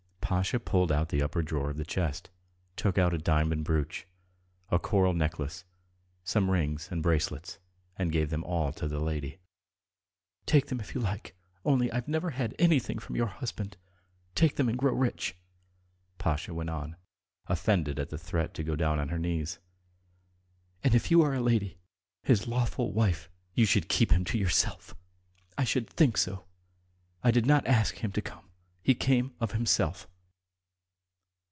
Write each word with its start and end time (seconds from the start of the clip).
."Pasha 0.41 0.61
pulled 0.61 0.93
out 0.93 1.09
the 1.09 1.21
upper 1.21 1.43
drawer 1.43 1.69
of 1.69 1.75
the 1.75 1.83
chest, 1.83 2.29
took 2.77 2.97
out 2.97 3.13
a 3.13 3.17
diamond 3.17 3.65
brooch, 3.65 4.07
a 4.69 4.79
coral 4.79 5.11
necklace, 5.11 5.65
some 6.23 6.49
rings 6.49 6.87
and 6.89 7.03
bracelets, 7.03 7.59
and 7.97 8.13
gave 8.13 8.29
them 8.29 8.41
all 8.45 8.71
to 8.71 8.87
the 8.87 9.01
lady. 9.01 9.39
"Take 10.45 10.67
them 10.67 10.79
if 10.79 10.95
you 10.95 11.01
like, 11.01 11.35
only 11.65 11.91
I've 11.91 12.07
never 12.07 12.29
had 12.29 12.55
anything 12.57 12.97
from 12.97 13.17
your 13.17 13.27
husband. 13.27 13.75
Take 14.33 14.55
them 14.55 14.69
and 14.69 14.77
grow 14.77 14.93
rich," 14.93 15.35
Pasha 16.17 16.53
went 16.53 16.69
on, 16.69 16.95
offended 17.47 17.99
at 17.99 18.09
the 18.09 18.17
threat 18.17 18.53
to 18.53 18.63
go 18.63 18.77
down 18.77 18.99
on 18.99 19.09
her 19.09 19.19
knees. 19.19 19.59
"And 20.81 20.95
if 20.95 21.11
you 21.11 21.21
are 21.23 21.33
a 21.33 21.41
lady... 21.41 21.77
his 22.23 22.47
lawful 22.47 22.93
wife, 22.93 23.29
you 23.53 23.65
should 23.65 23.89
keep 23.89 24.11
him 24.13 24.23
to 24.25 24.37
yourself. 24.37 24.95
I 25.57 25.65
should 25.65 25.89
think 25.89 26.15
so! 26.15 26.45
I 27.21 27.31
did 27.31 27.45
not 27.45 27.67
ask 27.67 27.95
him 27.95 28.13
to 28.13 28.21
come; 28.21 28.49
he 28.81 28.95
came 28.95 29.35
of 29.41 29.51
himself." 29.51 30.07